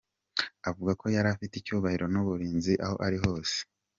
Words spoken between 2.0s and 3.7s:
n’uburinzi aho ari hose.